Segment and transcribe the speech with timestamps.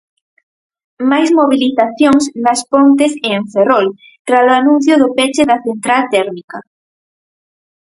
[1.11, 3.85] Máis mobilizacións nas Pontes e en Ferrol
[4.27, 6.57] tralo anuncio do peche da central térmica.